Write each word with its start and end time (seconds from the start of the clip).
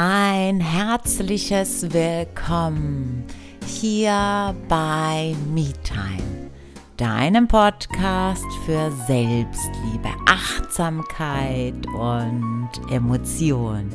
Ein 0.00 0.60
herzliches 0.60 1.92
Willkommen 1.92 3.24
hier 3.66 4.54
bei 4.68 5.34
MeTime, 5.52 6.52
deinem 6.96 7.48
Podcast 7.48 8.46
für 8.64 8.92
Selbstliebe, 9.08 10.10
Achtsamkeit 10.28 11.84
und 11.88 12.70
Emotion. 12.92 13.90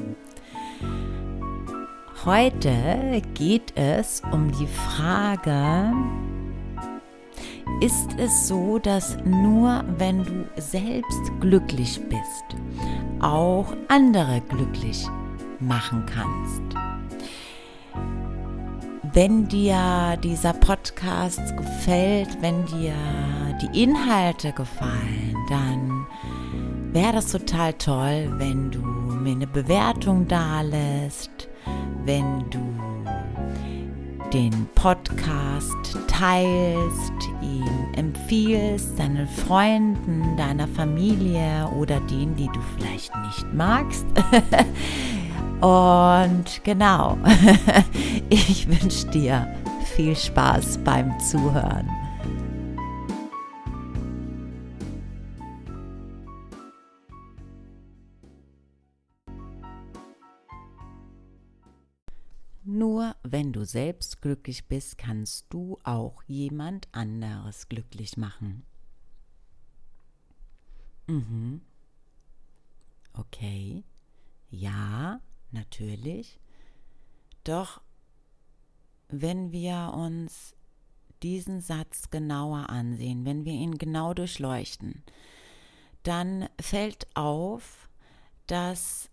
Heute 2.26 3.22
geht 3.34 3.72
es 3.78 4.22
um 4.34 4.52
die 4.52 4.68
Frage, 4.68 5.94
ist 7.80 8.10
es 8.18 8.50
so, 8.50 8.78
dass 8.78 9.16
nur 9.24 9.86
wenn 9.98 10.26
du 10.26 10.50
selbst 10.58 11.32
glücklich 11.40 12.02
bist, 12.10 12.62
auch 13.22 13.74
andere 13.88 14.42
glücklich 14.50 15.08
machen 15.68 16.06
kannst. 16.06 16.62
Wenn 19.14 19.48
dir 19.48 20.18
dieser 20.24 20.54
Podcast 20.54 21.56
gefällt, 21.56 22.30
wenn 22.42 22.66
dir 22.66 22.96
die 23.62 23.84
Inhalte 23.84 24.52
gefallen, 24.54 25.36
dann 25.50 26.08
wäre 26.94 27.14
das 27.14 27.32
total 27.32 27.74
toll, 27.74 28.34
wenn 28.38 28.72
du 28.72 28.80
mir 28.80 29.34
eine 29.34 29.48
Bewertung 29.48 30.28
dalässt, 30.28 31.50
wenn 32.06 32.50
du 32.50 32.60
den 34.34 34.68
Podcast 34.74 36.00
teilst, 36.08 37.14
ihn 37.44 37.94
empfiehlst, 37.96 38.98
deinen 38.98 39.28
Freunden, 39.28 40.36
deiner 40.38 40.68
Familie 40.68 41.70
oder 41.78 42.00
denen, 42.02 42.36
die 42.36 42.48
du 42.48 42.60
vielleicht 42.76 43.16
nicht 43.16 43.54
magst. 43.54 44.08
Und 45.64 46.62
genau, 46.66 47.18
ich 48.30 48.68
wünsche 48.68 49.08
dir 49.12 49.48
viel 49.96 50.14
Spaß 50.14 50.80
beim 50.80 51.18
Zuhören. 51.22 51.90
Nur 62.66 63.16
wenn 63.24 63.54
du 63.54 63.64
selbst 63.64 64.22
glücklich 64.22 64.68
bist, 64.68 64.98
kannst 64.98 65.46
du 65.50 65.80
auch 65.86 66.24
jemand 66.24 66.90
anderes 66.92 67.70
glücklich 67.70 68.18
machen. 68.18 68.66
Mhm. 71.08 71.62
Okay. 73.14 73.86
Ja, 74.50 75.22
natürlich. 75.54 76.40
Doch 77.44 77.82
wenn 79.10 79.52
wir 79.52 79.94
uns 79.96 80.56
diesen 81.22 81.62
Satz 81.62 82.10
genauer 82.10 82.70
ansehen, 82.70 83.26
wenn 83.26 83.46
wir 83.46 83.54
ihn 83.54 83.78
genau 83.78 84.14
durchleuchten, 84.14 85.04
dann 86.04 86.50
fällt 86.60 87.08
auf, 87.16 87.90
dass 88.48 89.10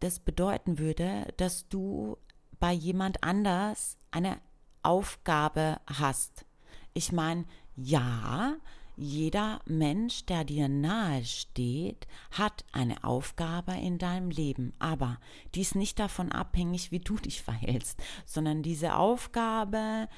das 0.00 0.18
bedeuten 0.18 0.78
würde, 0.78 1.32
dass 1.36 1.68
du 1.68 2.16
bei 2.58 2.72
jemand 2.72 3.22
anders 3.22 3.98
eine 4.10 4.40
Aufgabe 4.82 5.80
hast. 5.86 6.46
Ich 6.94 7.12
meine, 7.12 7.44
ja, 7.76 8.56
jeder 8.96 9.60
Mensch, 9.66 10.24
der 10.26 10.44
dir 10.44 10.68
nahe 10.68 11.24
steht, 11.24 12.06
hat 12.30 12.64
eine 12.72 13.02
Aufgabe 13.04 13.72
in 13.72 13.98
deinem 13.98 14.30
Leben, 14.30 14.72
aber 14.78 15.18
die 15.54 15.62
ist 15.62 15.74
nicht 15.74 15.98
davon 15.98 16.30
abhängig, 16.30 16.92
wie 16.92 17.00
du 17.00 17.16
dich 17.16 17.42
verhältst, 17.42 18.00
sondern 18.24 18.62
diese 18.62 18.96
Aufgabe, 18.96 20.08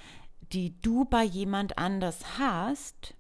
die 0.53 0.81
du 0.83 1.05
bei 1.05 1.25
jemand 1.25 1.79
anders 1.79 2.39
hast, 2.39 3.15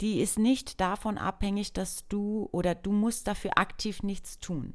die 0.00 0.20
ist 0.20 0.38
nicht 0.38 0.80
davon 0.80 1.18
abhängig, 1.18 1.72
dass 1.72 2.06
du 2.08 2.48
oder 2.52 2.74
du 2.74 2.92
musst 2.92 3.26
dafür 3.26 3.58
aktiv 3.58 4.02
nichts 4.02 4.38
tun. 4.38 4.74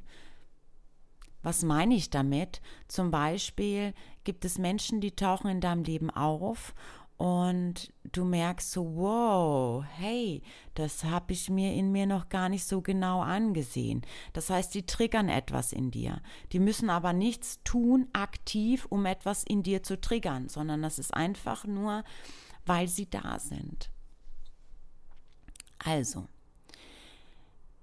Was 1.42 1.62
meine 1.62 1.94
ich 1.94 2.10
damit? 2.10 2.60
Zum 2.88 3.10
Beispiel 3.10 3.94
gibt 4.24 4.44
es 4.44 4.58
Menschen, 4.58 5.00
die 5.00 5.14
tauchen 5.14 5.48
in 5.48 5.60
deinem 5.60 5.84
Leben 5.84 6.10
auf 6.10 6.74
und 7.16 7.92
du 8.12 8.24
merkst 8.24 8.72
so, 8.72 8.94
wow, 8.96 9.84
hey, 9.96 10.42
das 10.74 11.04
habe 11.04 11.32
ich 11.32 11.48
mir 11.48 11.72
in 11.72 11.90
mir 11.90 12.06
noch 12.06 12.28
gar 12.28 12.48
nicht 12.48 12.64
so 12.64 12.82
genau 12.82 13.22
angesehen. 13.22 14.02
Das 14.34 14.50
heißt, 14.50 14.74
die 14.74 14.84
triggern 14.84 15.30
etwas 15.30 15.72
in 15.72 15.90
dir. 15.90 16.20
Die 16.52 16.58
müssen 16.58 16.90
aber 16.90 17.14
nichts 17.14 17.60
tun 17.64 18.08
aktiv, 18.12 18.86
um 18.90 19.06
etwas 19.06 19.44
in 19.44 19.62
dir 19.62 19.82
zu 19.82 19.98
triggern, 19.98 20.48
sondern 20.48 20.82
das 20.82 20.98
ist 20.98 21.14
einfach 21.14 21.64
nur, 21.64 22.04
weil 22.66 22.86
sie 22.86 23.08
da 23.08 23.38
sind. 23.38 23.90
Also, 25.78 26.28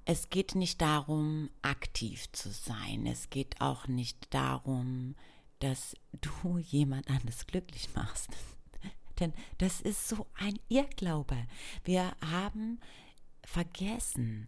es 0.05 0.29
geht 0.29 0.53
nicht 0.53 0.81
darum, 0.81 1.49
aktiv 1.61 2.31
zu 2.33 2.49
sein. 2.49 3.07
Es 3.07 3.29
geht 3.29 3.61
auch 3.61 3.87
nicht 3.87 4.33
darum, 4.33 5.15
dass 5.59 5.95
du 6.21 6.57
jemand 6.59 7.09
anderes 7.09 7.47
glücklich 7.47 7.89
machst. 7.95 8.29
Denn 9.19 9.33
das 9.57 9.81
ist 9.81 10.07
so 10.07 10.27
ein 10.37 10.59
Irrglaube. 10.69 11.37
Wir 11.83 12.15
haben 12.21 12.79
vergessen, 13.45 14.47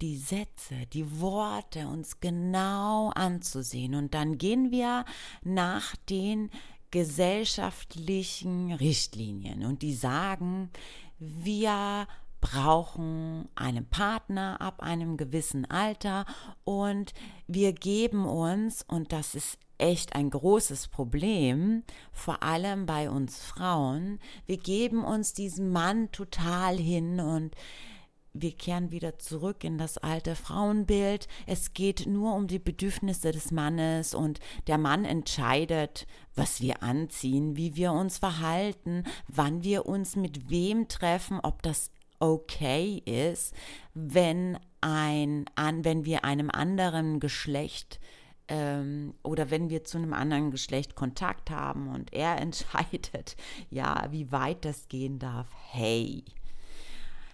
die 0.00 0.16
Sätze, 0.16 0.86
die 0.92 1.20
Worte 1.20 1.86
uns 1.88 2.20
genau 2.20 3.10
anzusehen. 3.10 3.94
Und 3.94 4.14
dann 4.14 4.38
gehen 4.38 4.70
wir 4.70 5.04
nach 5.42 5.96
den 6.08 6.50
gesellschaftlichen 6.90 8.72
Richtlinien 8.72 9.64
und 9.64 9.82
die 9.82 9.94
sagen, 9.94 10.70
wir 11.18 12.08
brauchen 12.40 13.48
einen 13.54 13.86
Partner 13.86 14.60
ab 14.60 14.82
einem 14.82 15.16
gewissen 15.16 15.70
Alter 15.70 16.24
und 16.64 17.12
wir 17.46 17.72
geben 17.72 18.24
uns, 18.24 18.82
und 18.88 19.12
das 19.12 19.34
ist 19.34 19.58
echt 19.80 20.14
ein 20.14 20.30
großes 20.30 20.88
Problem, 20.88 21.82
vor 22.12 22.42
allem 22.42 22.86
bei 22.86 23.10
uns 23.10 23.42
Frauen. 23.42 24.18
Wir 24.46 24.58
geben 24.58 25.04
uns 25.04 25.32
diesem 25.32 25.70
Mann 25.70 26.12
total 26.12 26.76
hin 26.76 27.20
und 27.20 27.54
wir 28.32 28.52
kehren 28.52 28.92
wieder 28.92 29.18
zurück 29.18 29.64
in 29.64 29.76
das 29.76 29.98
alte 29.98 30.36
Frauenbild. 30.36 31.26
Es 31.46 31.74
geht 31.74 32.06
nur 32.06 32.34
um 32.34 32.46
die 32.46 32.60
Bedürfnisse 32.60 33.32
des 33.32 33.50
Mannes 33.50 34.14
und 34.14 34.38
der 34.68 34.78
Mann 34.78 35.04
entscheidet, 35.04 36.06
was 36.36 36.60
wir 36.60 36.82
anziehen, 36.82 37.56
wie 37.56 37.74
wir 37.74 37.92
uns 37.92 38.18
verhalten, 38.18 39.02
wann 39.26 39.64
wir 39.64 39.86
uns 39.86 40.14
mit 40.14 40.48
wem 40.48 40.86
treffen, 40.86 41.40
ob 41.42 41.62
das 41.62 41.90
okay 42.20 43.02
ist, 43.04 43.54
wenn 43.94 44.58
ein, 44.80 45.46
an, 45.56 45.84
wenn 45.84 46.04
wir 46.04 46.24
einem 46.24 46.50
anderen 46.50 47.18
Geschlecht 47.18 47.98
ähm, 48.50 49.14
oder 49.22 49.50
wenn 49.50 49.70
wir 49.70 49.84
zu 49.84 49.96
einem 49.96 50.12
anderen 50.12 50.50
Geschlecht 50.50 50.96
Kontakt 50.96 51.50
haben 51.50 51.88
und 51.88 52.12
er 52.12 52.36
entscheidet, 52.40 53.36
ja, 53.70 54.08
wie 54.10 54.30
weit 54.32 54.64
das 54.64 54.88
gehen 54.88 55.18
darf, 55.18 55.46
hey. 55.70 56.24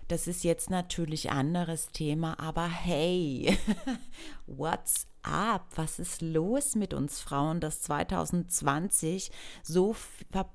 Das 0.09 0.29
ist 0.29 0.45
jetzt 0.45 0.71
natürlich 0.71 1.33
anderes 1.33 1.89
Thema, 1.89 2.39
aber 2.39 2.69
hey, 2.69 3.59
what's 4.47 5.09
up? 5.23 5.67
Was 5.75 5.99
ist 5.99 6.23
los 6.23 6.77
mit 6.77 6.95
uns 6.95 7.19
Frauen, 7.19 7.59
dass 7.59 7.81
2020 7.83 9.33
so 9.65 9.97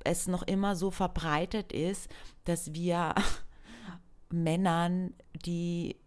es 0.06 0.28
noch 0.28 0.44
immer 0.44 0.78
so 0.78 0.90
verbreitet 0.90 1.74
ist, 1.74 2.08
dass 2.46 2.74
wir 2.74 3.14
Männern, 4.30 5.14
die 5.46 5.98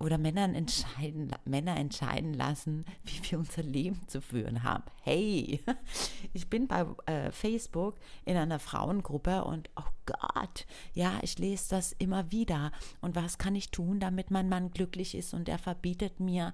oder 0.00 0.16
Männern 0.16 0.54
entscheiden, 0.54 1.32
Männer 1.44 1.76
entscheiden 1.76 2.34
lassen, 2.34 2.84
wie 3.04 3.30
wir 3.30 3.38
unser 3.38 3.62
Leben 3.62 4.00
zu 4.06 4.20
führen 4.20 4.62
haben. 4.62 4.84
Hey, 5.02 5.60
ich 6.32 6.48
bin 6.48 6.68
bei 6.68 6.86
äh, 7.06 7.32
Facebook 7.32 7.96
in 8.24 8.36
einer 8.36 8.58
Frauengruppe 8.58 9.44
und 9.44 9.70
oh 9.76 9.90
Gott, 10.06 10.66
ja, 10.94 11.18
ich 11.22 11.38
lese 11.38 11.70
das 11.70 11.92
immer 11.92 12.30
wieder. 12.30 12.72
Und 13.00 13.16
was 13.16 13.38
kann 13.38 13.56
ich 13.56 13.70
tun, 13.70 13.98
damit 13.98 14.30
mein 14.30 14.48
Mann 14.48 14.70
glücklich 14.70 15.14
ist 15.14 15.34
und 15.34 15.48
er 15.48 15.58
verbietet 15.58 16.20
mir 16.20 16.52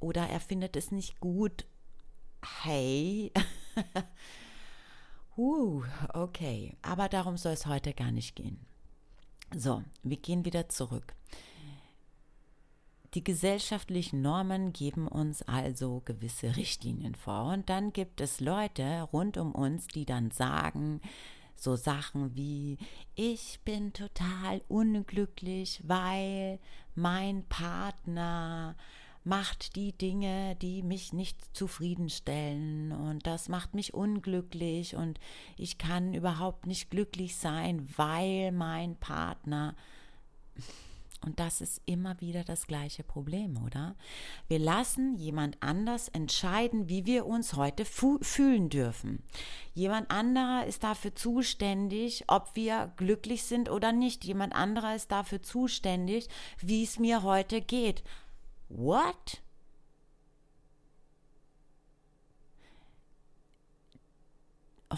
oder 0.00 0.28
er 0.28 0.40
findet 0.40 0.76
es 0.76 0.92
nicht 0.92 1.18
gut? 1.20 1.64
Hey. 2.62 3.32
uh, 5.36 5.82
okay, 6.12 6.76
aber 6.82 7.08
darum 7.08 7.36
soll 7.36 7.52
es 7.52 7.66
heute 7.66 7.94
gar 7.94 8.10
nicht 8.10 8.36
gehen. 8.36 8.58
So, 9.54 9.82
wir 10.02 10.16
gehen 10.16 10.44
wieder 10.44 10.68
zurück. 10.68 11.14
Die 13.14 13.24
gesellschaftlichen 13.24 14.22
Normen 14.22 14.72
geben 14.72 15.06
uns 15.06 15.42
also 15.42 16.00
gewisse 16.04 16.56
Richtlinien 16.56 17.14
vor. 17.14 17.52
Und 17.52 17.68
dann 17.68 17.92
gibt 17.92 18.22
es 18.22 18.40
Leute 18.40 19.02
rund 19.12 19.36
um 19.36 19.52
uns, 19.52 19.86
die 19.86 20.06
dann 20.06 20.30
sagen, 20.30 21.00
so 21.54 21.76
Sachen 21.76 22.34
wie, 22.34 22.78
ich 23.14 23.60
bin 23.64 23.92
total 23.92 24.62
unglücklich, 24.68 25.82
weil 25.84 26.58
mein 26.94 27.44
Partner 27.44 28.76
macht 29.24 29.76
die 29.76 29.92
Dinge, 29.92 30.56
die 30.56 30.82
mich 30.82 31.12
nicht 31.12 31.38
zufriedenstellen 31.56 32.90
und 32.90 33.26
das 33.26 33.48
macht 33.48 33.74
mich 33.74 33.94
unglücklich 33.94 34.96
und 34.96 35.20
ich 35.56 35.78
kann 35.78 36.14
überhaupt 36.14 36.66
nicht 36.66 36.90
glücklich 36.90 37.36
sein, 37.36 37.86
weil 37.96 38.50
mein 38.50 38.96
Partner 38.96 39.76
und 41.24 41.40
das 41.40 41.60
ist 41.60 41.80
immer 41.86 42.20
wieder 42.20 42.44
das 42.44 42.66
gleiche 42.66 43.02
Problem, 43.02 43.62
oder? 43.64 43.96
Wir 44.48 44.58
lassen 44.58 45.14
jemand 45.16 45.56
anders 45.60 46.08
entscheiden, 46.08 46.88
wie 46.88 47.06
wir 47.06 47.26
uns 47.26 47.54
heute 47.54 47.84
fühlen 47.84 48.68
dürfen. 48.68 49.22
Jemand 49.74 50.10
anderer 50.10 50.66
ist 50.66 50.82
dafür 50.82 51.14
zuständig, 51.14 52.24
ob 52.26 52.50
wir 52.54 52.92
glücklich 52.96 53.44
sind 53.44 53.70
oder 53.70 53.92
nicht. 53.92 54.24
Jemand 54.24 54.54
anderer 54.54 54.94
ist 54.94 55.12
dafür 55.12 55.42
zuständig, 55.42 56.28
wie 56.58 56.82
es 56.82 56.98
mir 56.98 57.22
heute 57.22 57.60
geht. 57.60 58.02
What? 58.68 59.42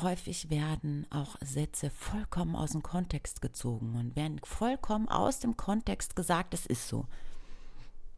Häufig 0.02 0.50
werden 0.50 1.06
auch 1.10 1.36
Sätze 1.40 1.90
vollkommen 1.90 2.56
aus 2.56 2.72
dem 2.72 2.82
Kontext 2.82 3.40
gezogen 3.40 3.94
und 3.96 4.16
werden 4.16 4.40
vollkommen 4.42 5.08
aus 5.08 5.40
dem 5.40 5.56
Kontext 5.56 6.16
gesagt, 6.16 6.54
es 6.54 6.66
ist 6.66 6.88
so. 6.88 7.06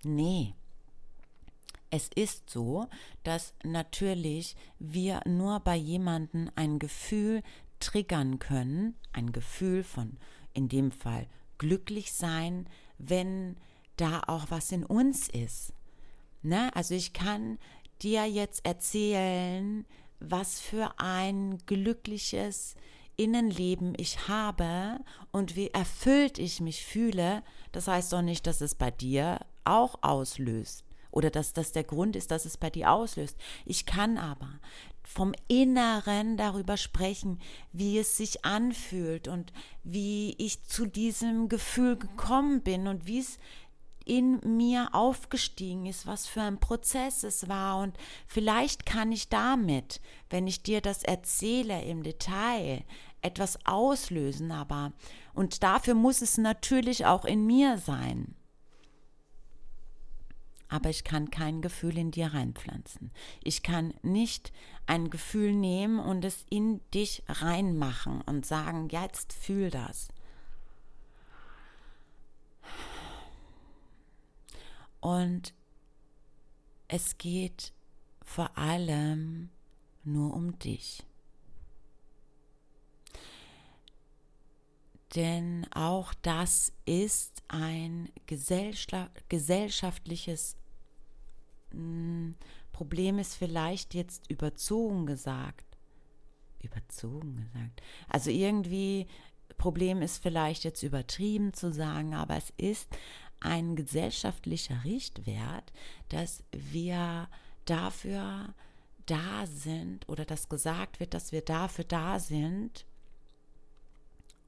Nee. 0.02 0.55
Es 1.90 2.08
ist 2.14 2.50
so, 2.50 2.88
dass 3.23 3.55
natürlich 3.62 4.56
wir 4.78 5.20
nur 5.25 5.61
bei 5.61 5.76
jemandem 5.76 6.50
ein 6.56 6.78
Gefühl 6.78 7.43
triggern 7.78 8.38
können, 8.38 8.96
ein 9.12 9.32
Gefühl 9.32 9.84
von, 9.84 10.17
in 10.52 10.69
dem 10.69 10.90
Fall, 10.90 11.26
glücklich 11.58 12.12
sein, 12.12 12.69
wenn 12.99 13.56
da 13.96 14.23
auch 14.26 14.46
was 14.50 14.73
in 14.73 14.84
uns 14.84 15.28
ist. 15.28 15.73
Ne? 16.43 16.75
Also 16.75 16.94
ich 16.94 17.12
kann 17.12 17.58
dir 18.02 18.26
jetzt 18.26 18.64
erzählen, 18.64 19.87
was 20.21 20.61
für 20.61 20.95
ein 20.99 21.59
glückliches 21.67 22.75
Innenleben 23.17 23.95
ich 23.97 24.29
habe 24.29 25.01
und 25.33 25.57
wie 25.57 25.69
erfüllt 25.69 26.39
ich 26.39 26.61
mich 26.61 26.85
fühle, 26.85 27.43
das 27.73 27.89
heißt 27.89 28.13
doch 28.13 28.23
nicht, 28.23 28.47
dass 28.47 28.61
es 28.61 28.75
bei 28.75 28.91
dir 28.91 29.41
auch 29.65 29.99
auslöst 30.03 30.85
oder 31.11 31.31
dass 31.31 31.55
das 31.55 31.73
der 31.73 31.85
Grund 31.85 32.15
ist, 32.15 32.31
dass 32.31 32.45
es 32.45 32.59
bei 32.59 32.69
dir 32.69 32.91
auslöst. 32.93 33.39
Ich 33.65 33.87
kann 33.87 34.19
aber 34.19 34.61
vom 35.03 35.33
Inneren 35.49 36.37
darüber 36.37 36.77
sprechen, 36.77 37.41
wie 37.73 37.99
es 37.99 38.17
sich 38.19 38.45
anfühlt 38.45 39.29
und 39.29 39.53
wie 39.83 40.35
ich 40.39 40.65
zu 40.65 40.85
diesem 40.85 41.49
Gefühl 41.49 41.97
gekommen 41.97 42.61
bin 42.61 42.87
und 42.87 43.07
wie 43.07 43.21
es 43.21 43.39
in 44.06 44.41
mir 44.56 44.94
aufgestiegen 44.94 45.85
ist, 45.85 46.06
was 46.06 46.26
für 46.26 46.41
ein 46.41 46.58
Prozess 46.58 47.25
es 47.25 47.49
war. 47.49 47.81
Und 47.82 47.97
vielleicht 48.26 48.87
kann 48.87 49.12
ich 49.12 49.29
damit, 49.29 50.00
wenn 50.31 50.47
ich 50.47 50.62
dir 50.62 50.81
das 50.81 51.03
erzähle 51.03 51.82
im 51.82 52.03
Detail, 52.03 52.85
etwas 53.20 53.58
auslösen, 53.67 54.53
aber 54.53 54.93
und 55.35 55.62
dafür 55.62 55.94
muss 55.94 56.23
es 56.23 56.38
natürlich 56.38 57.05
auch 57.05 57.25
in 57.25 57.44
mir 57.44 57.79
sein. 57.79 58.37
Aber 60.69 60.91
ich 60.91 61.05
kann 61.05 61.31
kein 61.31 61.61
Gefühl 61.61 61.99
in 61.99 62.11
dir 62.11 62.35
reinpflanzen. 62.35 63.11
Ich 63.43 63.62
kann 63.62 63.94
nicht 64.02 64.52
ein 64.87 65.11
Gefühl 65.11 65.52
nehmen 65.52 65.99
und 65.99 66.25
es 66.25 66.44
in 66.50 66.81
dich 66.93 67.23
reinmachen 67.29 68.20
und 68.23 68.47
sagen, 68.47 68.88
jetzt 68.88 69.32
fühl 69.32 69.70
das. 69.70 70.09
Und 75.01 75.55
es 76.89 77.19
geht 77.19 77.73
vor 78.23 78.57
allem 78.57 79.51
nur 80.05 80.33
um 80.35 80.59
dich. 80.59 81.03
Denn 85.15 85.67
auch 85.73 86.15
das 86.23 86.73
ist 86.85 87.43
ein 87.49 88.09
gesellschaftliches 88.27 90.57
hm, 91.71 92.35
Problem, 92.73 93.19
ist 93.19 93.35
vielleicht 93.35 93.95
jetzt 93.95 94.31
überzogen 94.31 95.07
gesagt. 95.07 95.65
Überzogen 96.61 97.37
gesagt. 97.37 97.83
Also 98.09 98.31
irgendwie, 98.31 99.07
Problem 99.57 100.03
ist 100.03 100.23
vielleicht 100.23 100.65
jetzt 100.65 100.83
übertrieben 100.83 101.55
zu 101.55 101.73
sagen, 101.73 102.15
aber 102.15 102.37
es 102.37 102.53
ist 102.59 102.89
ein 103.41 103.77
gesellschaftlicher 103.77 104.85
Richtwert, 104.85 105.73
dass 106.09 106.43
wir 106.53 107.29
dafür 107.65 108.55
da 109.06 109.47
sind 109.47 110.09
oder 110.09 110.25
dass 110.25 110.49
gesagt 110.49 111.00
wird, 111.00 111.15
dass 111.15 111.33
wir 111.33 111.43
dafür 111.43 111.85
da 111.85 112.19
sind, 112.19 112.87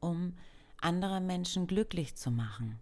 um 0.00 0.34
andere 0.80 1.20
Menschen 1.20 1.66
glücklich 1.66 2.14
zu 2.16 2.30
machen 2.30 2.78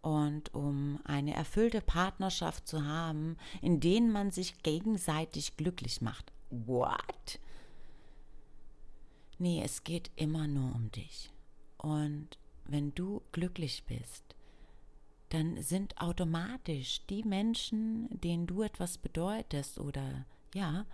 und 0.00 0.52
um 0.54 1.00
eine 1.04 1.34
erfüllte 1.34 1.80
Partnerschaft 1.80 2.66
zu 2.66 2.84
haben, 2.84 3.36
in 3.60 3.80
denen 3.80 4.10
man 4.10 4.30
sich 4.30 4.62
gegenseitig 4.62 5.56
glücklich 5.56 6.00
macht. 6.00 6.32
What? 6.50 7.38
Nee, 9.38 9.62
es 9.64 9.84
geht 9.84 10.10
immer 10.16 10.46
nur 10.46 10.74
um 10.74 10.90
dich. 10.90 11.30
Und 11.78 12.38
wenn 12.64 12.94
du 12.94 13.22
glücklich 13.32 13.84
bist, 13.86 14.36
dann 15.32 15.62
sind 15.62 15.98
automatisch 15.98 17.06
die 17.06 17.22
Menschen, 17.22 18.08
denen 18.10 18.46
du 18.46 18.62
etwas 18.62 18.98
bedeutest 18.98 19.78
oder 19.78 20.26
ja, 20.54 20.84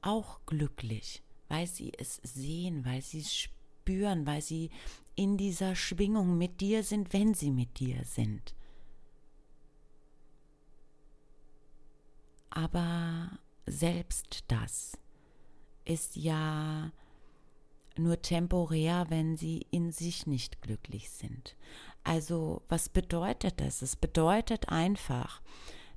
auch 0.00 0.40
glücklich, 0.46 1.22
weil 1.48 1.66
sie 1.66 1.92
es 1.98 2.20
sehen, 2.22 2.84
weil 2.84 3.02
sie 3.02 3.20
es 3.20 3.34
spüren, 3.36 4.26
weil 4.26 4.40
sie 4.40 4.70
in 5.16 5.36
dieser 5.36 5.76
Schwingung 5.76 6.38
mit 6.38 6.60
dir 6.60 6.82
sind, 6.82 7.12
wenn 7.12 7.34
sie 7.34 7.50
mit 7.50 7.78
dir 7.78 8.04
sind. 8.04 8.54
Aber 12.48 13.38
selbst 13.66 14.44
das 14.48 14.96
ist 15.84 16.16
ja 16.16 16.90
nur 17.96 18.22
temporär, 18.22 19.06
wenn 19.10 19.36
sie 19.36 19.66
in 19.70 19.92
sich 19.92 20.26
nicht 20.26 20.62
glücklich 20.62 21.10
sind. 21.10 21.56
Also 22.04 22.62
was 22.68 22.88
bedeutet 22.88 23.60
das? 23.60 23.82
Es 23.82 23.96
bedeutet 23.96 24.68
einfach, 24.68 25.40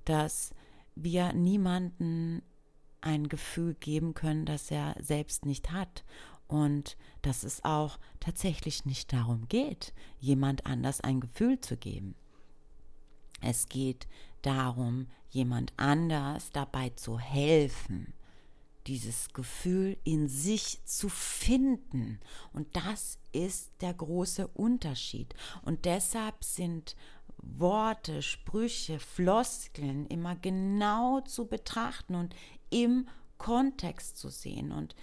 dass 0.06 0.52
wir 0.96 1.34
niemanden 1.34 2.42
ein 3.02 3.30
Gefühl 3.30 3.76
geben 3.76 4.14
können, 4.14 4.46
das 4.46 4.72
er 4.72 4.96
selbst 5.00 5.46
nicht 5.46 5.72
hat. 5.72 6.04
Und 6.48 6.96
dass 7.22 7.44
es 7.44 7.66
auch 7.66 8.00
tatsächlich 8.22 8.86
nicht 8.86 9.12
darum 9.12 9.50
geht, 9.50 9.94
jemand 10.18 10.66
anders 10.66 11.02
ein 11.02 11.20
Gefühl 11.20 11.60
zu 11.60 11.76
geben. 11.76 12.16
Es 13.42 13.68
geht 13.68 14.08
darum, 14.42 15.08
jemand 15.30 15.74
anders 15.76 16.52
dabei 16.52 16.90
zu 16.92 17.20
helfen, 17.20 18.14
dieses 18.88 19.34
Gefühl 19.34 19.98
in 20.04 20.28
sich 20.28 20.84
zu 20.86 21.10
finden. 21.10 22.20
Und 22.54 22.76
das 22.76 23.20
ist 23.34 23.72
der 23.82 23.94
große 23.94 24.48
Unterschied. 24.48 25.34
Und 25.64 25.86
deshalb 25.86 26.44
sind 26.44 26.96
Worte, 27.38 28.22
Sprüche, 28.22 29.00
Floskeln 29.00 30.08
immer 30.08 30.36
genau 30.36 31.22
zu 31.22 31.46
betrachten 31.48 32.16
und 32.16 32.36
im 32.70 33.08
Kontext 33.38 34.18
zu 34.18 34.30
sehen. 34.30 34.72
Und 34.72 34.96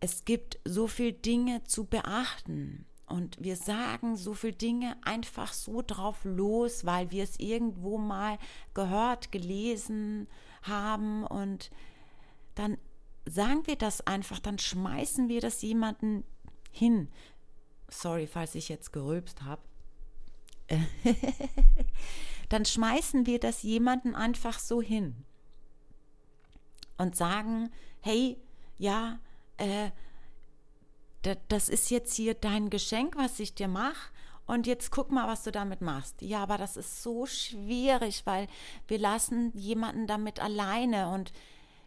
es 0.00 0.24
gibt 0.24 0.58
so 0.64 0.86
viele 0.86 1.12
Dinge 1.12 1.64
zu 1.64 1.84
beachten. 1.84 2.86
Und 3.06 3.36
wir 3.42 3.56
sagen 3.56 4.16
so 4.16 4.32
viele 4.32 4.54
Dinge 4.54 4.96
einfach 5.02 5.52
so 5.52 5.82
drauf 5.86 6.24
los, 6.24 6.86
weil 6.86 7.10
wir 7.10 7.24
es 7.24 7.38
irgendwo 7.38 7.98
mal 7.98 8.38
gehört, 8.72 9.32
gelesen 9.32 10.28
haben. 10.62 11.24
Und 11.24 11.70
dann 12.54 12.78
sagen 13.26 13.66
wir 13.66 13.76
das 13.76 14.06
einfach, 14.06 14.38
dann 14.38 14.58
schmeißen 14.58 15.28
wir 15.28 15.40
das 15.40 15.62
jemanden 15.62 16.24
hin. 16.70 17.08
Sorry, 17.88 18.26
falls 18.26 18.54
ich 18.54 18.68
jetzt 18.68 18.92
gerülpst 18.92 19.42
habe. 19.42 19.62
dann 22.48 22.64
schmeißen 22.64 23.26
wir 23.26 23.38
das 23.38 23.62
jemanden 23.62 24.14
einfach 24.14 24.58
so 24.58 24.80
hin 24.80 25.24
und 26.96 27.16
sagen, 27.16 27.70
hey, 28.00 28.38
ja, 28.78 29.18
äh, 29.58 29.90
das 31.48 31.68
ist 31.68 31.90
jetzt 31.90 32.14
hier 32.14 32.34
dein 32.34 32.70
Geschenk, 32.70 33.16
was 33.16 33.38
ich 33.38 33.54
dir 33.54 33.68
mache. 33.68 34.11
Und 34.52 34.66
jetzt 34.66 34.90
guck 34.90 35.10
mal, 35.10 35.26
was 35.26 35.44
du 35.44 35.50
damit 35.50 35.80
machst. 35.80 36.20
Ja, 36.20 36.42
aber 36.42 36.58
das 36.58 36.76
ist 36.76 37.02
so 37.02 37.24
schwierig, 37.24 38.26
weil 38.26 38.48
wir 38.86 38.98
lassen 38.98 39.50
jemanden 39.56 40.06
damit 40.06 40.40
alleine 40.40 41.08
und 41.08 41.32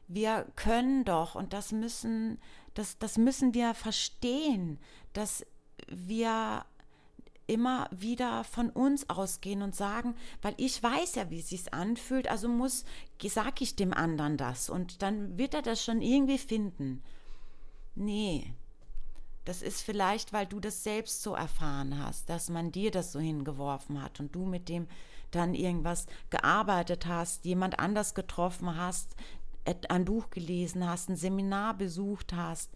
wir 0.08 0.48
können 0.56 1.06
doch 1.06 1.36
und 1.36 1.54
das 1.54 1.72
müssen, 1.72 2.40
das, 2.74 2.98
das 2.98 3.20
müssen 3.20 3.54
wir 3.54 3.76
verstehen, 3.76 4.80
dass 5.14 5.46
wir 5.90 6.66
immer 7.46 7.88
wieder 7.92 8.44
von 8.44 8.72
uns 8.72 9.12
ausgehen 9.12 9.62
und 9.62 9.76
sagen, 9.76 10.16
weil 10.42 10.56
ich 10.58 10.82
weiß 10.82 11.14
ja, 11.14 11.30
wie 11.30 11.42
es 11.42 11.50
sich 11.50 11.72
anfühlt, 11.72 12.28
also 12.28 12.50
muss, 12.50 12.84
sag 13.22 13.62
ich 13.62 13.76
dem 13.76 13.94
anderen 13.94 14.38
das 14.38 14.72
und 14.72 15.04
dann 15.04 15.38
wird 15.38 15.54
er 15.54 15.62
das 15.62 15.84
schon 15.84 16.02
irgendwie 16.02 16.40
finden. 16.40 17.04
Nee, 17.94 18.56
das 19.46 19.62
ist 19.62 19.82
vielleicht, 19.82 20.34
weil 20.34 20.46
du 20.46 20.60
das 20.60 20.84
selbst 20.84 21.22
so 21.22 21.36
erfahren 21.36 21.98
hast, 22.00 22.30
dass 22.30 22.50
man 22.50 22.72
dir 22.72 22.92
das 22.92 23.12
so 23.12 23.20
hingeworfen 23.20 24.02
hat 24.02 24.20
und 24.20 24.36
du 24.36 24.46
mit 24.46 24.70
dem 24.70 24.88
dann 25.32 25.54
irgendwas 25.54 26.08
gearbeitet 26.30 27.06
hast, 27.06 27.46
jemand 27.46 27.80
anders 27.80 28.16
getroffen 28.16 28.75
hast, 28.75 29.16
ein 29.90 30.06
Buch 30.06 30.30
gelesen 30.30 30.88
hast, 30.88 31.10
ein 31.10 31.16
Seminar 31.16 31.75
besucht 31.75 32.34
hast, 32.34 32.72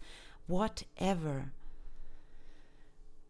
whatever. 0.46 1.44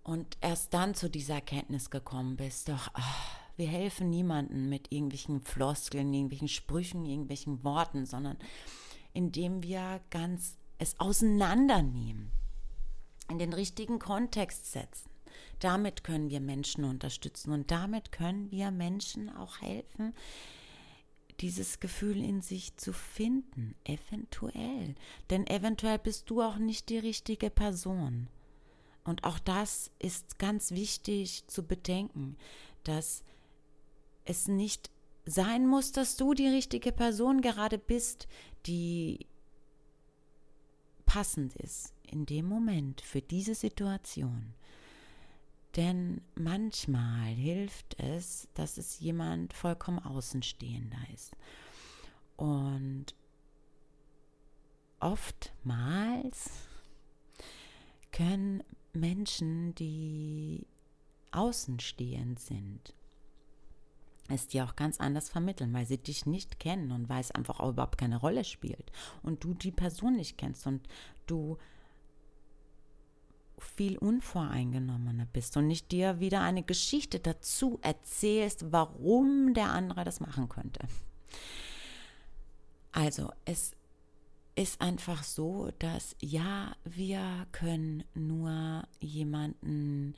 Und 0.02 0.36
erst 0.40 0.72
dann 0.74 0.94
zu 0.94 1.10
dieser 1.10 1.34
Erkenntnis 1.34 1.90
gekommen 1.90 2.36
bist, 2.36 2.68
doch 2.68 2.88
ach, 2.94 3.38
wir 3.56 3.68
helfen 3.68 4.08
niemandem 4.08 4.68
mit 4.68 4.90
irgendwelchen 4.90 5.42
Floskeln, 5.42 6.12
irgendwelchen 6.12 6.48
Sprüchen, 6.48 7.04
irgendwelchen 7.04 7.62
Worten, 7.62 8.06
sondern 8.06 8.38
indem 9.12 9.62
wir 9.62 10.00
ganz 10.10 10.56
es 10.78 10.98
auseinandernehmen, 10.98 12.32
in 13.30 13.38
den 13.38 13.52
richtigen 13.52 13.98
Kontext 13.98 14.72
setzen. 14.72 15.10
Damit 15.60 16.04
können 16.04 16.30
wir 16.30 16.40
Menschen 16.40 16.84
unterstützen 16.84 17.52
und 17.52 17.70
damit 17.70 18.12
können 18.12 18.50
wir 18.50 18.70
Menschen 18.70 19.28
auch 19.28 19.60
helfen, 19.60 20.14
dieses 21.40 21.80
Gefühl 21.80 22.22
in 22.22 22.42
sich 22.42 22.76
zu 22.76 22.92
finden, 22.92 23.74
eventuell. 23.84 24.94
Denn 25.30 25.46
eventuell 25.46 25.98
bist 25.98 26.28
du 26.28 26.42
auch 26.42 26.56
nicht 26.56 26.88
die 26.88 26.98
richtige 26.98 27.50
Person. 27.50 28.28
Und 29.04 29.24
auch 29.24 29.38
das 29.38 29.90
ist 29.98 30.38
ganz 30.38 30.70
wichtig 30.72 31.46
zu 31.46 31.62
bedenken, 31.66 32.36
dass 32.84 33.22
es 34.24 34.48
nicht 34.48 34.90
sein 35.24 35.66
muss, 35.66 35.92
dass 35.92 36.16
du 36.16 36.34
die 36.34 36.48
richtige 36.48 36.92
Person 36.92 37.40
gerade 37.40 37.78
bist, 37.78 38.28
die 38.66 39.26
passend 41.10 41.56
ist 41.56 41.92
in 42.06 42.24
dem 42.24 42.46
Moment 42.46 43.00
für 43.00 43.20
diese 43.20 43.56
Situation. 43.56 44.54
Denn 45.74 46.20
manchmal 46.36 47.34
hilft 47.34 47.98
es, 47.98 48.46
dass 48.54 48.78
es 48.78 49.00
jemand 49.00 49.52
vollkommen 49.52 49.98
außenstehender 49.98 51.00
ist. 51.12 51.32
Und 52.36 53.06
oftmals 55.00 56.52
können 58.12 58.62
Menschen, 58.92 59.74
die 59.74 60.64
außenstehend 61.32 62.38
sind, 62.38 62.94
es 64.30 64.48
dir 64.48 64.64
auch 64.64 64.76
ganz 64.76 65.00
anders 65.00 65.28
vermitteln, 65.28 65.72
weil 65.72 65.86
sie 65.86 65.98
dich 65.98 66.26
nicht 66.26 66.58
kennen 66.58 66.92
und 66.92 67.08
weil 67.08 67.20
es 67.20 67.30
einfach 67.30 67.60
auch 67.60 67.70
überhaupt 67.70 67.98
keine 67.98 68.16
Rolle 68.16 68.44
spielt 68.44 68.90
und 69.22 69.44
du 69.44 69.54
die 69.54 69.72
Person 69.72 70.16
nicht 70.16 70.38
kennst 70.38 70.66
und 70.66 70.86
du 71.26 71.58
viel 73.58 73.98
unvoreingenommener 73.98 75.26
bist 75.32 75.56
und 75.56 75.66
nicht 75.66 75.92
dir 75.92 76.18
wieder 76.20 76.40
eine 76.40 76.62
Geschichte 76.62 77.18
dazu 77.18 77.78
erzählst, 77.82 78.72
warum 78.72 79.54
der 79.54 79.70
andere 79.70 80.04
das 80.04 80.20
machen 80.20 80.48
könnte. 80.48 80.80
Also 82.92 83.30
es 83.44 83.72
ist 84.56 84.80
einfach 84.80 85.22
so, 85.22 85.70
dass 85.78 86.16
ja, 86.20 86.74
wir 86.84 87.46
können 87.52 88.04
nur 88.14 88.84
jemanden 89.00 90.14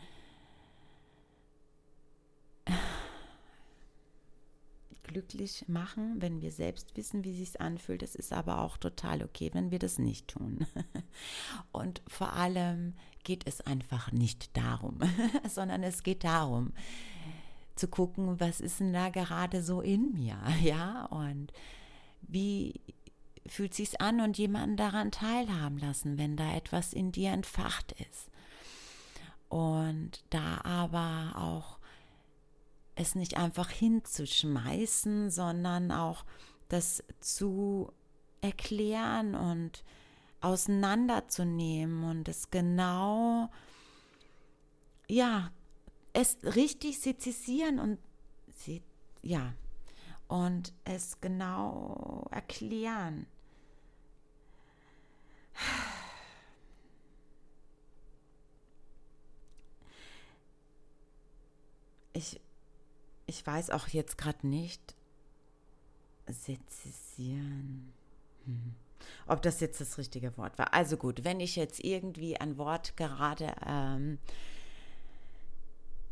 glücklich 5.12 5.64
machen, 5.68 6.20
wenn 6.20 6.40
wir 6.40 6.50
selbst 6.50 6.96
wissen, 6.96 7.24
wie 7.24 7.34
sich 7.34 7.60
anfühlt. 7.60 8.02
Es 8.02 8.14
ist 8.14 8.32
aber 8.32 8.60
auch 8.60 8.76
total 8.76 9.22
okay, 9.22 9.50
wenn 9.52 9.70
wir 9.70 9.78
das 9.78 9.98
nicht 9.98 10.28
tun. 10.28 10.66
Und 11.72 12.02
vor 12.08 12.32
allem 12.32 12.94
geht 13.24 13.46
es 13.46 13.60
einfach 13.60 14.12
nicht 14.12 14.56
darum, 14.56 14.98
sondern 15.48 15.82
es 15.82 16.02
geht 16.02 16.24
darum, 16.24 16.72
zu 17.76 17.88
gucken, 17.88 18.40
was 18.40 18.60
ist 18.60 18.80
denn 18.80 18.92
da 18.92 19.08
gerade 19.08 19.62
so 19.62 19.80
in 19.80 20.12
mir, 20.12 20.38
ja, 20.62 21.06
und 21.06 21.52
wie 22.20 22.80
fühlt 23.46 23.74
sich's 23.74 23.96
an 23.96 24.20
und 24.20 24.38
jemanden 24.38 24.76
daran 24.76 25.10
teilhaben 25.10 25.78
lassen, 25.78 26.18
wenn 26.18 26.36
da 26.36 26.54
etwas 26.54 26.92
in 26.92 27.12
dir 27.12 27.30
entfacht 27.30 27.92
ist. 27.92 28.30
Und 29.48 30.22
da 30.30 30.60
aber 30.62 31.32
auch 31.36 31.78
es 32.94 33.14
nicht 33.14 33.36
einfach 33.36 33.70
hinzuschmeißen, 33.70 35.30
sondern 35.30 35.90
auch 35.92 36.24
das 36.68 37.02
zu 37.20 37.92
erklären 38.40 39.34
und 39.34 39.84
auseinanderzunehmen 40.40 42.04
und 42.04 42.28
es 42.28 42.50
genau, 42.50 43.48
ja, 45.08 45.50
es 46.12 46.36
richtig 46.42 47.00
sezisieren 47.00 47.78
und 47.78 47.98
ja, 49.22 49.54
und 50.28 50.72
es 50.84 51.20
genau 51.20 52.26
erklären. 52.30 53.26
Ich, 62.14 62.40
ich 63.32 63.46
weiß 63.46 63.70
auch 63.70 63.88
jetzt 63.88 64.18
gerade 64.18 64.46
nicht, 64.46 64.94
sezisieren. 66.26 67.90
Hm. 68.44 68.74
Ob 69.26 69.40
das 69.40 69.60
jetzt 69.60 69.80
das 69.80 69.96
richtige 69.96 70.36
Wort 70.36 70.58
war. 70.58 70.74
Also 70.74 70.98
gut, 70.98 71.24
wenn 71.24 71.40
ich 71.40 71.56
jetzt 71.56 71.82
irgendwie 71.82 72.36
ein 72.36 72.58
Wort 72.58 72.94
gerade 72.98 73.54
ähm, 73.66 74.18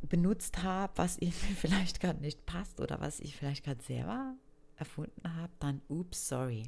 benutzt 0.01 0.63
habe, 0.63 0.95
was 0.97 1.19
irgendwie 1.21 1.55
vielleicht 1.55 2.01
gerade 2.01 2.23
nicht 2.23 2.47
passt 2.47 2.81
oder 2.81 3.01
was 3.01 3.21
ich 3.21 3.37
vielleicht 3.37 3.65
gerade 3.65 3.83
selber 3.83 4.35
erfunden 4.77 5.37
habe, 5.37 5.53
dann 5.59 5.83
ups, 5.89 6.27
sorry. 6.27 6.63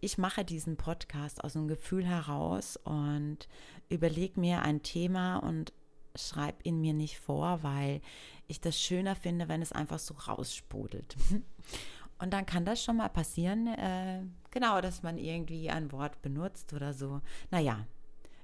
Ich 0.00 0.16
mache 0.16 0.44
diesen 0.44 0.78
Podcast 0.78 1.44
aus 1.44 1.54
einem 1.54 1.68
Gefühl 1.68 2.06
heraus 2.06 2.78
und 2.78 3.46
überlege 3.90 4.40
mir 4.40 4.62
ein 4.62 4.82
Thema 4.82 5.36
und 5.36 5.74
schreibe 6.18 6.62
ihn 6.64 6.80
mir 6.80 6.94
nicht 6.94 7.18
vor, 7.18 7.62
weil 7.62 8.00
ich 8.48 8.60
das 8.60 8.80
schöner 8.80 9.16
finde, 9.16 9.48
wenn 9.48 9.62
es 9.62 9.72
einfach 9.72 9.98
so 9.98 10.14
raussprudelt. 10.14 11.16
Und 12.18 12.32
dann 12.32 12.46
kann 12.46 12.64
das 12.64 12.82
schon 12.82 12.96
mal 12.96 13.10
passieren, 13.10 13.66
äh, 13.66 14.22
genau, 14.50 14.80
dass 14.80 15.02
man 15.02 15.18
irgendwie 15.18 15.68
ein 15.68 15.92
Wort 15.92 16.22
benutzt 16.22 16.72
oder 16.72 16.94
so. 16.94 17.20
Naja, 17.50 17.86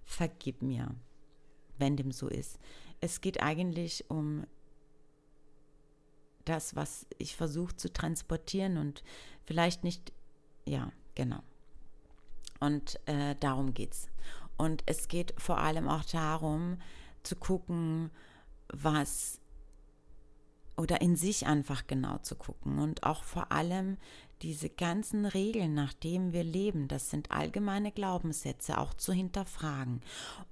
vergib 0.04 0.60
mir, 0.60 0.94
wenn 1.78 1.96
dem 1.96 2.12
so 2.12 2.28
ist 2.28 2.58
es 3.02 3.20
geht 3.20 3.42
eigentlich 3.42 4.08
um 4.08 4.46
das, 6.44 6.74
was 6.76 7.06
ich 7.18 7.36
versuche 7.36 7.76
zu 7.76 7.92
transportieren 7.92 8.78
und 8.78 9.02
vielleicht 9.44 9.84
nicht, 9.84 10.12
ja, 10.64 10.90
genau. 11.14 11.42
Und 12.60 13.00
äh, 13.06 13.34
darum 13.40 13.74
geht's. 13.74 14.08
Und 14.56 14.84
es 14.86 15.08
geht 15.08 15.34
vor 15.36 15.58
allem 15.58 15.88
auch 15.88 16.04
darum, 16.04 16.78
zu 17.24 17.34
gucken, 17.34 18.10
was 18.68 19.40
oder 20.76 21.00
in 21.00 21.16
sich 21.16 21.46
einfach 21.46 21.86
genau 21.86 22.18
zu 22.18 22.34
gucken 22.34 22.78
und 22.78 23.04
auch 23.04 23.24
vor 23.24 23.52
allem 23.52 23.98
diese 24.42 24.68
ganzen 24.68 25.24
Regeln, 25.24 25.74
nach 25.74 25.92
denen 25.92 26.32
wir 26.32 26.42
leben, 26.42 26.88
das 26.88 27.10
sind 27.10 27.30
allgemeine 27.30 27.92
Glaubenssätze, 27.92 28.78
auch 28.78 28.92
zu 28.94 29.12
hinterfragen. 29.12 30.00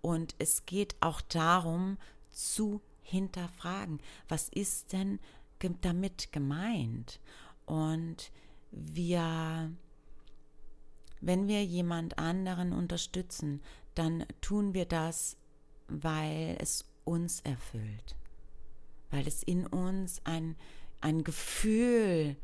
Und 0.00 0.36
es 0.38 0.64
geht 0.64 0.94
auch 1.00 1.20
darum, 1.20 1.98
zu 2.30 2.80
hinterfragen. 3.02 4.00
Was 4.28 4.48
ist 4.48 4.92
denn 4.92 5.18
damit 5.80 6.32
gemeint? 6.32 7.20
Und 7.66 8.30
wir, 8.70 9.72
wenn 11.20 11.48
wir 11.48 11.64
jemand 11.64 12.18
anderen 12.18 12.72
unterstützen, 12.72 13.60
dann 13.96 14.24
tun 14.40 14.72
wir 14.72 14.86
das, 14.86 15.36
weil 15.88 16.56
es 16.60 16.84
uns 17.04 17.40
erfüllt, 17.40 18.14
weil 19.10 19.26
es 19.26 19.42
in 19.42 19.66
uns 19.66 20.20
ein, 20.24 20.56
ein 21.00 21.24
Gefühl 21.24 22.36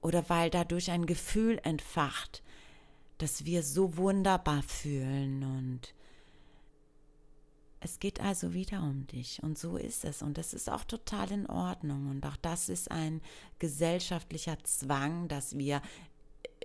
oder 0.00 0.28
weil 0.28 0.50
dadurch 0.50 0.90
ein 0.90 1.06
Gefühl 1.06 1.60
entfacht, 1.62 2.42
dass 3.18 3.44
wir 3.44 3.62
so 3.62 3.96
wunderbar 3.96 4.62
fühlen 4.62 5.44
und 5.44 5.94
es 7.80 7.98
geht 7.98 8.20
also 8.20 8.54
wieder 8.54 8.82
um 8.82 9.06
dich 9.08 9.42
und 9.42 9.58
so 9.58 9.76
ist 9.76 10.04
es 10.04 10.22
und 10.22 10.38
das 10.38 10.54
ist 10.54 10.70
auch 10.70 10.84
total 10.84 11.32
in 11.32 11.46
Ordnung 11.46 12.10
und 12.10 12.24
auch 12.26 12.36
das 12.36 12.68
ist 12.68 12.90
ein 12.90 13.20
gesellschaftlicher 13.58 14.56
Zwang, 14.64 15.28
dass 15.28 15.56
wir 15.56 15.82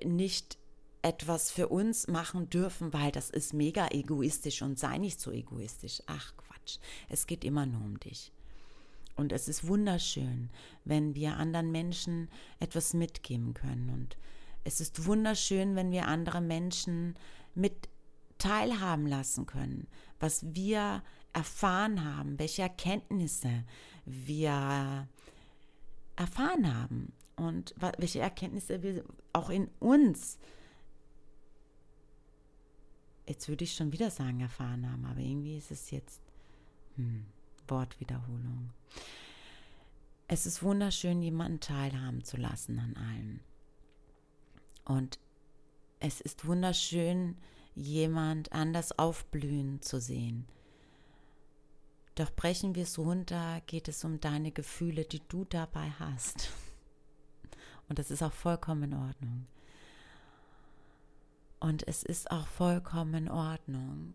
nicht 0.03 0.57
etwas 1.01 1.51
für 1.51 1.69
uns 1.69 2.07
machen 2.07 2.49
dürfen, 2.49 2.91
weil 2.93 3.11
das 3.11 3.29
ist 3.29 3.53
mega 3.53 3.87
egoistisch 3.89 4.61
und 4.61 4.77
sei 4.77 4.97
nicht 4.97 5.19
so 5.19 5.31
egoistisch. 5.31 6.01
Ach 6.07 6.35
Quatsch. 6.37 6.47
Quatsch. 6.67 6.79
Es 7.09 7.27
geht 7.27 7.43
immer 7.43 7.65
nur 7.65 7.81
um 7.81 7.99
dich. 7.99 8.31
Und 9.17 9.31
es 9.33 9.47
ist 9.47 9.67
wunderschön, 9.67 10.49
wenn 10.85 11.15
wir 11.15 11.37
anderen 11.37 11.71
Menschen 11.71 12.29
etwas 12.59 12.93
mitgeben 12.93 13.55
können. 13.55 13.89
Und 13.89 14.15
es 14.63 14.79
ist 14.79 15.05
wunderschön, 15.05 15.75
wenn 15.75 15.91
wir 15.91 16.07
andere 16.07 16.39
Menschen 16.39 17.15
mit 17.55 17.89
teilhaben 18.37 19.07
lassen 19.07 19.47
können, 19.47 19.87
was 20.19 20.45
wir 20.53 21.03
erfahren 21.33 22.05
haben, 22.05 22.37
welche 22.37 22.61
Erkenntnisse 22.61 23.63
wir 24.05 25.07
erfahren 26.15 26.73
haben 26.73 27.11
und 27.35 27.73
welche 27.97 28.19
Erkenntnisse 28.19 28.83
wir 28.83 29.03
auch 29.33 29.49
in 29.49 29.67
uns, 29.79 30.37
jetzt 33.27 33.49
würde 33.49 33.63
ich 33.63 33.73
schon 33.73 33.91
wieder 33.91 34.11
sagen, 34.11 34.41
erfahren 34.41 34.91
haben, 34.91 35.05
aber 35.05 35.19
irgendwie 35.19 35.57
ist 35.57 35.71
es 35.71 35.89
jetzt 35.89 36.21
hm, 36.95 37.25
Wortwiederholung. 37.69 38.71
Es 40.27 40.45
ist 40.45 40.61
wunderschön, 40.63 41.21
jemanden 41.21 41.59
teilhaben 41.59 42.23
zu 42.23 42.37
lassen 42.37 42.79
an 42.79 42.95
allem. 42.97 43.39
Und 44.85 45.19
es 45.99 46.21
ist 46.21 46.45
wunderschön, 46.45 47.37
jemand 47.75 48.51
anders 48.51 48.97
aufblühen 48.97 49.81
zu 49.81 50.01
sehen. 50.01 50.47
Doch 52.15 52.31
brechen 52.31 52.73
wir 52.75 52.83
es 52.83 52.97
runter, 52.97 53.61
geht 53.67 53.87
es 53.87 54.03
um 54.03 54.19
deine 54.19 54.51
Gefühle, 54.51 55.05
die 55.05 55.21
du 55.27 55.45
dabei 55.45 55.91
hast. 55.99 56.49
Und 57.89 57.99
das 57.99 58.11
ist 58.11 58.23
auch 58.23 58.33
vollkommen 58.33 58.91
in 58.91 58.93
Ordnung. 58.95 59.47
Und 61.59 61.87
es 61.87 62.03
ist 62.03 62.31
auch 62.31 62.47
vollkommen 62.47 63.13
in 63.13 63.29
Ordnung, 63.29 64.13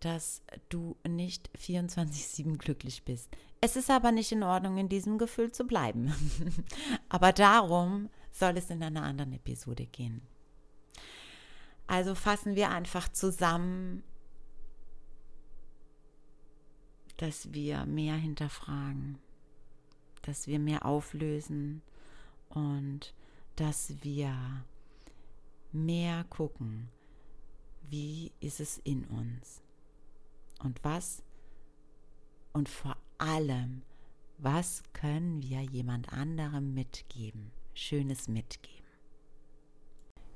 dass 0.00 0.42
du 0.70 0.96
nicht 1.06 1.50
24-7 1.58 2.56
glücklich 2.56 3.04
bist. 3.04 3.28
Es 3.60 3.76
ist 3.76 3.90
aber 3.90 4.12
nicht 4.12 4.32
in 4.32 4.42
Ordnung, 4.42 4.78
in 4.78 4.88
diesem 4.88 5.18
Gefühl 5.18 5.52
zu 5.52 5.64
bleiben. 5.64 6.12
aber 7.08 7.32
darum 7.32 8.08
soll 8.32 8.56
es 8.56 8.70
in 8.70 8.82
einer 8.82 9.02
anderen 9.02 9.34
Episode 9.34 9.86
gehen. 9.86 10.22
Also 11.86 12.14
fassen 12.14 12.54
wir 12.54 12.70
einfach 12.70 13.08
zusammen, 13.10 14.02
dass 17.18 17.52
wir 17.52 17.84
mehr 17.84 18.14
hinterfragen, 18.14 19.18
dass 20.22 20.46
wir 20.46 20.58
mehr 20.58 20.86
auflösen 20.86 21.82
und 22.48 23.12
dass 23.56 24.02
wir 24.02 24.64
mehr 25.72 26.24
gucken, 26.30 26.88
wie 27.90 28.32
ist 28.40 28.60
es 28.60 28.78
in 28.78 29.04
uns 29.04 29.62
und 30.62 30.82
was 30.84 31.22
und 32.52 32.68
vor 32.68 32.96
allem, 33.18 33.82
was 34.38 34.82
können 34.92 35.42
wir 35.42 35.60
jemand 35.60 36.12
anderem 36.12 36.74
mitgeben, 36.74 37.52
schönes 37.74 38.28
mitgeben. 38.28 38.80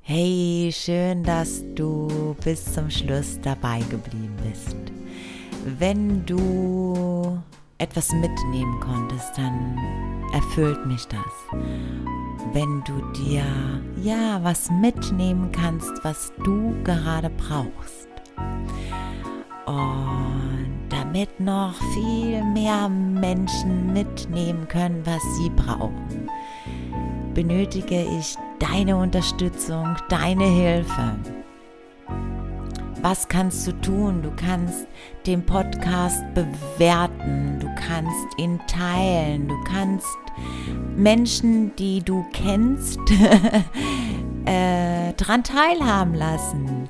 Hey, 0.00 0.70
schön, 0.72 1.24
dass 1.24 1.64
du 1.74 2.36
bis 2.44 2.74
zum 2.74 2.90
Schluss 2.90 3.38
dabei 3.40 3.80
geblieben 3.88 4.36
bist. 4.42 4.76
Wenn 5.78 6.26
du 6.26 7.42
etwas 7.78 8.12
mitnehmen 8.12 8.80
konntest, 8.80 9.38
dann 9.38 9.78
erfüllt 10.34 10.84
mich 10.86 11.06
das. 11.06 11.60
Wenn 12.52 12.84
du 12.84 13.00
dir 13.12 13.44
ja 14.02 14.44
was 14.44 14.70
mitnehmen 14.70 15.50
kannst, 15.52 15.92
was 16.04 16.32
du 16.44 16.74
gerade 16.84 17.30
brauchst. 17.30 18.08
Und 19.66 20.88
damit 20.90 21.40
noch 21.40 21.74
viel 21.94 22.44
mehr 22.44 22.88
Menschen 22.88 23.92
mitnehmen 23.92 24.68
können, 24.68 25.02
was 25.04 25.22
sie 25.36 25.50
brauchen, 25.50 26.28
benötige 27.34 28.02
ich 28.18 28.36
deine 28.58 28.96
Unterstützung, 28.96 29.96
deine 30.08 30.44
Hilfe. 30.44 31.16
Was 33.00 33.28
kannst 33.28 33.66
du 33.66 33.72
tun? 33.80 34.22
Du 34.22 34.30
kannst 34.30 34.86
den 35.26 35.44
Podcast 35.44 36.22
bewerten, 36.34 37.58
du 37.60 37.68
kannst 37.74 38.38
ihn 38.38 38.58
teilen, 38.66 39.46
du 39.46 39.62
kannst 39.64 40.06
Menschen, 40.96 41.76
die 41.76 42.02
du 42.02 42.24
kennst, 42.32 42.98
äh, 44.46 45.12
daran 45.16 45.44
teilhaben 45.44 46.14
lassen. 46.14 46.88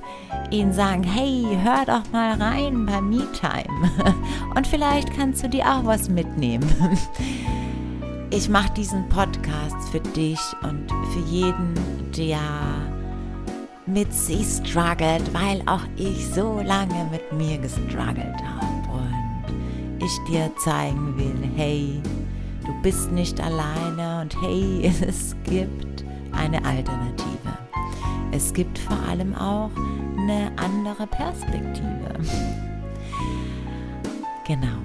Ihnen 0.54 0.72
sagen, 0.72 1.02
hey, 1.02 1.44
hör 1.62 1.84
doch 1.84 2.12
mal 2.12 2.40
rein 2.40 2.86
bei 2.86 3.00
MeTime. 3.00 3.90
Und 4.54 4.66
vielleicht 4.66 5.12
kannst 5.12 5.42
du 5.42 5.48
dir 5.48 5.64
auch 5.66 5.84
was 5.84 6.08
mitnehmen. 6.08 6.64
Ich 8.30 8.48
mache 8.48 8.72
diesen 8.72 9.08
Podcast 9.10 9.76
für 9.92 10.00
dich 10.00 10.40
und 10.64 10.90
für 11.12 11.20
jeden, 11.30 11.72
der 12.16 12.40
mit 13.86 14.12
sich 14.12 14.44
struggelt, 14.44 15.32
weil 15.32 15.62
auch 15.66 15.84
ich 15.94 16.26
so 16.34 16.60
lange 16.60 17.08
mit 17.12 17.32
mir 17.32 17.58
gestruggelt 17.58 18.42
habe 18.42 18.88
und 18.92 20.04
ich 20.04 20.18
dir 20.28 20.50
zeigen 20.56 21.16
will, 21.16 21.48
hey, 21.54 22.02
du 22.66 22.72
bist 22.82 23.12
nicht 23.12 23.40
alleine 23.40 24.22
und 24.22 24.42
hey, 24.42 24.92
es 25.06 25.36
gibt 25.44 26.04
eine 26.32 26.64
Alternative. 26.64 27.24
Es 28.32 28.52
gibt 28.52 28.78
vor 28.78 28.98
allem 29.08 29.32
auch 29.36 29.70
eine 30.28 30.50
andere 30.56 31.06
Perspektive. 31.06 32.14
Genau. 34.46 34.78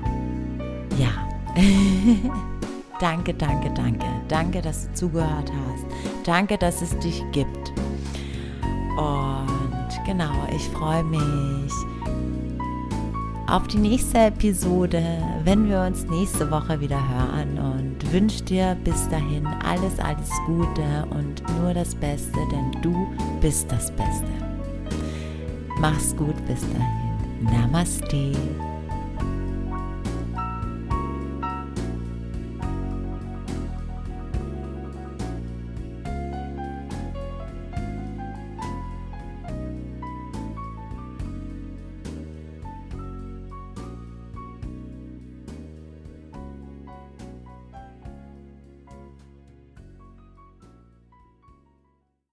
Ja. 0.97 1.10
Danke, 2.99 3.34
danke, 3.34 3.71
danke. 3.73 4.06
Danke, 4.28 4.62
dass 4.62 4.88
du 4.88 4.93
zugehört 4.93 5.49
hast. 5.49 5.86
Danke, 6.25 6.58
dass 6.58 6.82
es 6.82 6.99
dich 6.99 7.23
gibt. 7.32 7.71
Und 8.97 10.06
genau, 10.06 10.34
ich 10.54 10.63
freue 10.63 11.06
mich 11.06 11.71
auf 13.47 13.67
die 13.69 13.78
nächste 13.78 14.17
Episode, 14.17 15.02
wenn 15.45 15.69
wir 15.69 15.80
uns 15.80 16.06
nächste 16.08 16.52
Woche 16.52 16.82
wieder 16.82 16.99
hören 17.10 17.58
und 17.58 18.12
wünsche 18.12 18.43
dir 18.43 18.75
bis 18.84 19.08
dahin 19.08 19.47
alles, 19.47 19.97
alles 19.99 20.30
Gute 20.45 21.08
und 21.10 21.41
nur 21.62 21.73
das 21.73 21.95
Beste, 21.95 22.38
denn 22.52 22.82
du 22.82 23.08
bist 23.39 23.71
das 23.71 23.91
Beste. 23.91 24.48
Mach's 25.79 26.13
gut 26.15 26.35
bis 26.45 26.61
dahin. 26.61 27.43
Namaste. 27.43 28.33